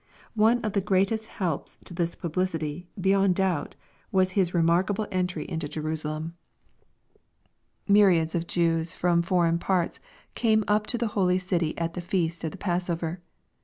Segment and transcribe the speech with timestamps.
[0.33, 3.75] One Of the greatest helps to tnia publicity, beyond doubt,
[4.11, 6.33] was His remarkable entry into Jerusa LUKE, CHAP.
[6.33, 7.91] XIX.
[7.91, 7.93] 818 Icm.
[7.93, 9.99] Myriads of Jews fron* foreign parts
[10.33, 13.21] came up to tlie holy city at the feast of the passover.